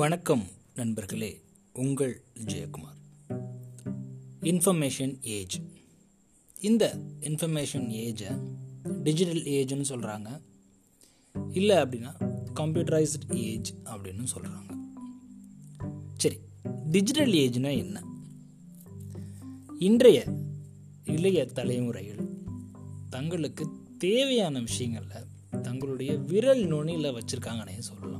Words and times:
வணக்கம் 0.00 0.46
நண்பர்களே 0.74 1.40
உங்கள் 1.72 2.22
ஜெயக்குமார். 2.44 2.98
இன்ஃபர்மேஷன் 4.40 5.22
ஏஜ் 5.22 5.60
இந்த 6.60 6.98
இன்ஃபர்மேஷன் 7.20 7.88
ஏஜை 7.88 8.52
டிஜிட்டல் 9.02 9.42
ஏஜ்னு 9.42 9.80
சொல்கிறாங்க 9.80 10.40
இல்லை 11.52 11.76
அப்படின்னா 11.76 12.12
கம்ப்யூட்டரைஸ்ட் 12.54 13.34
ஏஜ் 13.34 13.72
அப்படின்னு 13.84 14.26
சொல்கிறாங்க 14.36 14.78
சரி 16.16 16.38
டிஜிட்டல் 16.90 17.32
ஏஜ்னா 17.32 17.76
என்ன? 17.78 18.02
இன்றைய 19.78 20.24
இளைய 21.04 21.46
தலைமுறையில் 21.46 22.28
தங்களுக்கு 23.10 23.66
தேவையான 23.98 24.60
விஷயங்களில் 24.60 25.60
தங்களுடைய 25.62 26.16
விரல் 26.16 26.66
நுனியில் 26.66 27.12
வச்சுருக்காங்கன்னே 27.12 27.78
சொல்லலாம். 27.78 28.19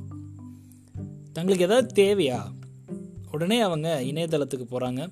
தங்களுக்கு 1.33 1.65
ஏதாவது 1.65 2.03
தேவையா? 2.03 2.39
உடனே 3.31 3.61
அவங்க 3.61 3.99
இணையதளத்துக்கு 4.01 4.65
போகிறாங்க 4.71 5.11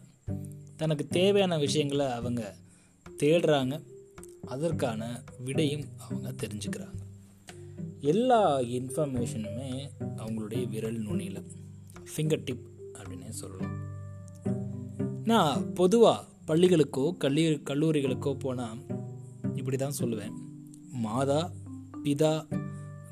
தனக்கு 0.78 1.08
தேவையான 1.08 1.58
விஷயங்களை 1.58 2.06
அவங்க 2.06 2.56
தேடுறாங்க. 3.18 3.84
அதற்கான 4.46 5.24
விடையும் 5.40 5.86
அவங்க 5.98 6.32
தெரிஞ்சுக்கிறாங்க. 6.32 7.00
எல்லா 8.00 8.60
இன்ஃபர்மேஷனுமே 8.60 9.90
அவங்களுடைய 10.02 10.68
விரல் 10.68 10.98
நுனியில். 10.98 11.52
ஃபிங்கர் 12.16 12.42
டிப் 12.46 12.68
அப்படின்னே 12.94 13.30
சொல்லலாம். 13.30 13.78
நான் 15.24 15.74
பொதுவாக 15.74 16.26
பள்ளிகளுக்கோ 16.48 17.18
கல்லூ 17.18 17.42
கல்லூரிகளுக்கோ 17.42 18.40
போனால் 18.40 18.78
இப்படி 19.56 19.78
தான் 19.78 19.96
சொல்லுவேன். 20.00 20.32
மாதா 20.92 21.52
பிதா 22.04 22.48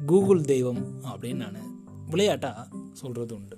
கூகுள் 0.06 0.42
தெய்வம் 0.42 1.04
அப்படின்னு 1.04 1.36
நான் 1.36 1.84
விளையாட்டாக 2.10 2.68
சொல்கிறது 2.98 3.34
உண்டு 3.36 3.58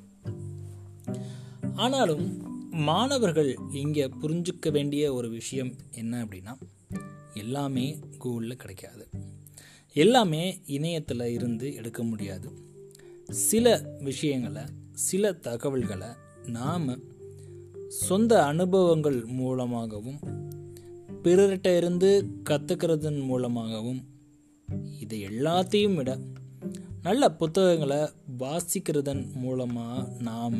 ஆனாலும் 1.75 2.25
மாணவர்கள் 2.71 3.51
இங்கே 3.71 4.05
புரிஞ்சுக்க 4.21 4.71
வேண்டிய 4.71 5.13
ஒரு 5.13 5.29
விஷயம் 5.29 5.71
என்ன 5.91 6.25
அப்படின்னா 6.25 6.53
எல்லாமே 7.33 7.85
கூகுளில் 8.23 8.61
கிடைக்காது. 8.61 9.05
எல்லாமே 9.95 10.41
இணையத்தில் 10.65 11.21
இருந்து 11.21 11.67
எடுக்க 11.75 12.03
முடியாது. 12.03 12.49
சில 13.29 13.65
விஷயங்களை 13.99 14.63
சில 14.91 15.31
தகவல்களை 15.33 16.07
நாம் 16.45 16.87
சொந்த 17.87 18.45
அனுபவங்கள் 18.45 19.25
மூலமாகவும் 19.25 20.19
பிறர்கிட்ட 21.23 21.77
இருந்து 21.77 22.09
கற்றுக்கிறதன் 22.49 23.21
மூலமாகவும் 23.23 24.01
இதை 24.99 25.25
எல்லாத்தையும் 25.27 25.95
விட 25.95 26.11
நல்ல 27.03 27.23
புத்தகங்களை 27.31 27.99
வாசிக்கிறதன் 28.39 29.21
மூலமாக 29.33 29.99
நாம் 30.27 30.57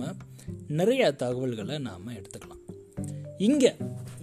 நிறைய 0.79 1.11
தகவல்களை 1.11 1.77
நாம் 1.77 2.13
எடுத்துக்கலாம். 2.17 2.61
இங்கே 3.37 3.71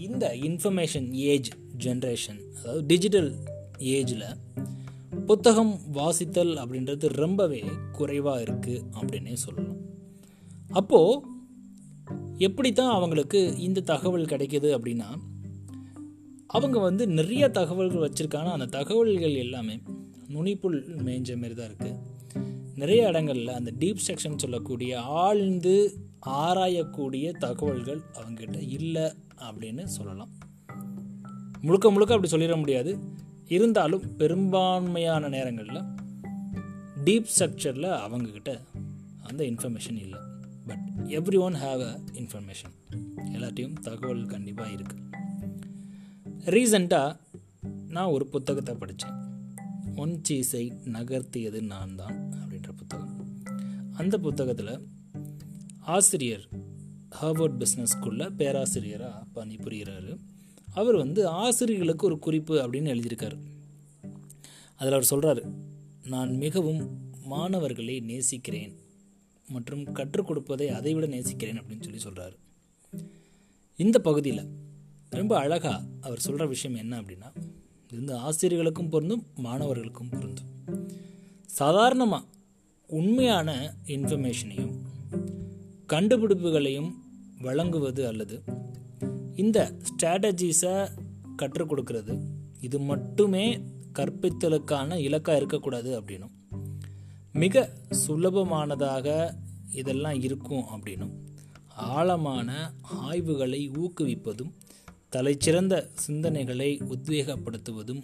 இந்த 0.06 0.24
இன்ஃபர்மேஷன் 0.48 1.08
ஏஜ் 1.32 1.50
ஜென்ரேஷன் 1.84 2.40
அதாவது 2.58 2.82
டிஜிட்டல் 2.86 3.30
ஏஜில் 3.96 4.24
புத்தகம் 5.26 5.74
வாசித்தல் 5.98 6.54
அப்படின்றது 6.62 7.06
ரொம்பவே 7.22 7.62
குறைவாக 7.92 8.44
இருக்குது 8.46 8.82
அப்படின்னே 8.98 9.36
சொல்லலாம். 9.44 9.78
அப்போது 10.80 11.22
எப்படி 12.48 12.72
தான் 12.72 12.94
அவங்களுக்கு 12.94 13.40
இந்த 13.58 13.86
தகவல் 13.92 14.30
கிடைக்கிது 14.32 14.70
அப்படின்னா 14.78 15.10
அவங்க 16.56 16.78
வந்து 16.78 17.04
நிறைய 17.18 17.44
தகவல்கள் 17.60 18.06
வச்சுருக்காங்க. 18.06 18.50
அந்த 18.56 18.72
தகவல்கள் 18.78 19.36
எல்லாமே 19.44 19.76
நுனிப்புல் 20.34 20.78
மேய்ஞ்ச 21.06 21.32
மாரி 21.40 21.54
தான் 21.54 21.68
இருக்குது 21.70 22.05
நிறைய 22.76 23.06
இடங்களில் 23.06 23.48
அந்த 23.48 23.72
டீப் 23.78 23.98
செக்ஷன் 24.06 24.36
சொல்லக்கூடிய 24.36 25.00
ஆழ்ந்து 25.00 25.98
ஆராயக்கூடிய 26.26 27.38
தகவல்கள் 27.38 28.00
அவங்ககிட்ட 28.12 28.68
இல்லை 28.68 29.12
அப்படின்னு 29.36 29.84
சொல்லலாம். 29.84 30.30
முழுக்க 31.60 31.90
முழுக்க 31.90 32.14
அப்படி 32.14 32.36
சொல்லிட 32.36 32.56
முடியாது. 32.56 32.98
இருந்தாலும் 33.48 34.16
பெரும்பான்மையான 34.16 35.28
நேரங்களில் 35.28 35.82
டீப் 37.04 37.26
ஸ்ட்ரக்சரில் 37.38 37.98
அவங்கக்கிட்ட 38.06 38.60
அந்த 39.22 39.44
இன்ஃபர்மேஷன் 39.44 39.98
இல்லை. 39.98 40.18
But 40.66 40.78
every 41.04 41.38
one 41.38 41.54
have 41.54 41.80
a 41.80 42.00
information 42.12 42.74
எல்லாத்தையும் 43.32 43.72
தகவல் 43.72 44.26
கண்டிப்பாக 44.26 44.70
இருக்குது 44.70 45.04
ரீசண்டாக 46.44 47.16
நான் 47.88 48.06
ஒரு 48.06 48.26
புத்தகத்தை 48.26 48.74
படித்தேன் 48.74 49.24
ஒன் 49.96 50.20
சீஸை 50.28 50.72
நகர்த்தியது 50.84 51.60
நான் 51.60 51.94
தான் 51.94 52.44
புத்தகம். 52.76 53.34
அந்த 53.92 54.18
புத்தகத்தில் 54.18 54.88
ஆசிரியர் 55.80 56.48
ஹார்வர்ட் 57.22 57.58
பிஸ்னஸ் 57.58 57.92
ஸ்கூலில் 57.96 58.30
பேராசிரியராக 58.30 59.24
பணிபுரிகிறாரு 59.34 60.16
அவர் 60.74 60.96
வந்து 60.96 61.28
ஆசிரியர்களுக்கு 61.28 62.06
ஒரு 62.06 62.18
குறிப்பு 62.18 62.54
அப்படின்னு 62.54 62.94
எழுதியிருக்காரு. 62.94 63.38
அதில் 64.76 64.92
அவர் 64.92 65.04
சொல்கிறார் 65.04 65.42
நான் 66.04 66.36
மிகவும் 66.36 66.82
மாணவர்களை 67.22 68.00
நேசிக்கிறேன் 68.00 68.74
மற்றும் 69.48 69.92
கற்றுக் 69.92 70.26
கொடுப்பதை 70.26 70.68
அதைவிட 70.68 71.06
நேசிக்கிறேன் 71.06 71.60
அப்படின்னு 71.60 71.82
சொல்லி 71.82 71.98
சொல்கிறார் 71.98 72.34
இந்த 73.76 73.98
பகுதியில் 73.98 74.46
ரொம்ப 75.10 75.38
அழகாக 75.38 75.84
அவர் 76.00 76.18
சொல்கிற 76.18 76.46
விஷயம் 76.46 76.78
என்ன 76.78 77.00
அப்படின்னா 77.00 77.30
இது 77.90 77.96
வந்து 77.96 78.16
ஆசிரியர்களுக்கும் 78.16 78.88
பொருந்தும் 78.88 79.26
மாணவர்களுக்கும் 79.34 80.08
பொருந்தும். 80.08 80.50
சாதாரணமாக 81.46 82.24
உண்மையான 82.88 83.74
இன்ஃபர்மேஷனையும் 83.86 84.74
கண்டுபிடிப்புகளையும் 85.88 86.90
வழங்குவது 87.40 88.06
அல்லது 88.06 88.42
இந்த 89.34 89.72
ஸ்ட்ராட்டஜிஸை 89.86 90.88
கற்றுக் 91.36 91.72
கொடுக்கறது. 91.72 92.18
இது 92.60 92.78
மட்டுமே 92.78 93.60
கற்பித்தலுக்கான 93.92 94.96
இலக்காக 94.96 95.38
இருக்கக்கூடாது 95.38 96.00
அப்படின்னும். 96.00 96.30
மிக 97.32 97.70
சுலபமானதாக 98.08 99.34
இதெல்லாம் 99.70 100.22
இருக்கும் 100.22 100.64
அப்படின்னும். 100.74 101.12
ஆழமான 101.74 102.72
ஆய்வுகளை 102.82 103.70
ஊக்குவிப்பதும் 103.70 104.52
தலைச்சிறந்த 105.16 105.88
சிந்தனைகளை 106.08 106.92
உத்வேகப்படுத்துவதும் 106.92 108.02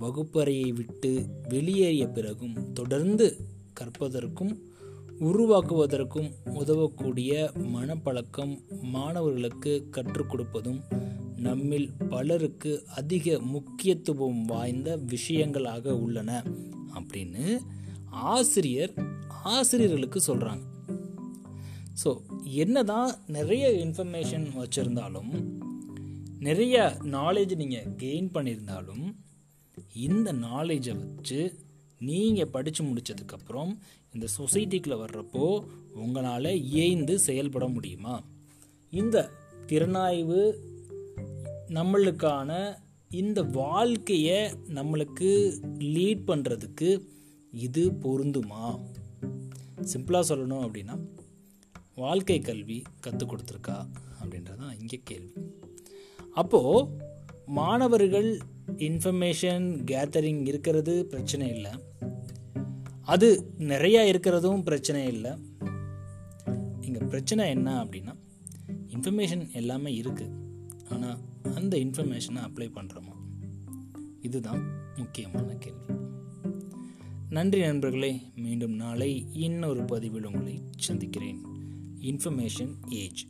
வகுப்பறையை 0.00 0.68
விட்டு 0.68 1.26
வெளியேறிய 1.48 2.06
பிறகும் 2.06 2.72
தொடர்ந்து 2.72 3.56
கற்பதற்கும் 3.80 4.52
உருவாக்குவதற்கும் 5.20 6.28
உதவக்கூடிய 6.54 7.32
மனப்பழக்கம் 7.72 8.54
மாணவர்களுக்கு 8.92 9.72
கற்றுக் 9.90 10.30
கொடுப்பதும் 10.30 10.80
நம்மில் 11.38 11.88
பலருக்கு 12.08 12.72
அதிக 12.96 13.38
முக்கியத்துவம் 13.48 14.40
வாய்ந்த 14.44 14.90
விஷயங்களாக 15.10 15.94
உள்ளன 15.98 16.30
அப்படின்னு 16.94 17.44
ஆசிரியர் 18.30 18.94
ஆசிரியர்களுக்கு 19.50 20.20
சொல்கிறாங்க 20.26 20.64
ஸோ 22.04 22.10
என்னதான் 22.56 23.10
நிறைய 23.28 23.64
இன்ஃபர்மேஷன் 23.84 24.46
வச்சுருந்தாலும் 24.56 25.32
நிறைய 26.38 26.76
நாலேஜ் 27.12 27.54
நீங்கள் 27.56 27.88
கெயின் 27.96 28.30
பண்ணியிருந்தாலும் 28.34 29.06
இந்த 30.00 30.28
நாலேஜை 30.42 30.92
வச்சு 30.96 31.40
நீங்கள் 31.98 32.46
படித்து 32.46 32.84
முடித்ததுக்கப்புறம் 32.84 33.78
இந்த 34.12 34.26
சொசைட்டிக்குள்ளே 34.38 34.98
வர்றப்போ 34.98 35.66
உங்களால் 35.94 36.62
ஏய்ந்து 36.62 37.18
செயல்பட 37.18 37.68
முடியுமா? 37.68 38.24
இந்த 38.90 39.30
திறனாய்வு 39.66 40.58
நம்மளுக்கான 41.68 42.76
இந்த 43.10 43.42
வாழ்க்கையை 43.42 44.50
நம்மளுக்கு 44.52 45.58
லீட் 45.78 46.22
பண்ணுறதுக்கு 46.26 47.06
இது 47.50 47.90
பொருந்துமா? 47.90 48.80
சிம்பிளாக 49.80 50.22
சொல்லணும் 50.28 50.66
அப்படின்னா 50.66 51.06
வாழ்க்கை 51.94 52.40
கல்வி 52.40 52.82
கற்றுக் 53.00 53.32
கொடுத்துருக்கா 53.32 53.88
அப்படின்றது 54.22 54.56
தான் 54.56 54.78
இங்கே 54.78 55.00
கேள்வி. 55.04 55.32
அப்போது 56.34 56.96
மாணவர்கள் 57.46 58.38
இன்ஃபர்மேஷன் 58.76 59.84
கேதரிங் 59.90 60.46
இருக்கிறது 60.46 61.06
பிரச்சனை 61.06 61.48
இல்லை. 61.48 61.70
அது 63.04 63.52
நிறையா 63.58 64.02
இருக்கிறதும் 64.12 64.62
பிரச்சனை 64.62 65.06
இல்லை. 65.06 65.30
இங்கே 66.80 67.00
பிரச்சனை 67.06 67.48
என்ன 67.48 67.84
அப்படின்னா 67.84 68.14
இன்ஃபர்மேஷன் 68.86 69.50
எல்லாமே 69.52 70.00
இருக்குது 70.00 70.36
ஆனால் 70.90 71.18
அந்த 71.54 71.76
இன்ஃபர்மேஷனை 71.76 72.42
அப்ளை 72.48 72.68
பண்ணுறோமா 72.74 73.14
இதுதான் 74.20 74.62
முக்கியமான 74.96 75.54
கேள்வி. 75.54 75.94
நன்றி 77.28 77.60
நண்பர்களே 77.60 78.20
மீண்டும் 78.34 78.72
நாளை 78.72 79.26
இன்னொரு 79.32 79.84
பதிவில் 79.84 80.24
உங்களை 80.24 80.62
சந்திக்கிறேன். 80.76 81.40
Information 82.00 82.72
age. 82.88 83.26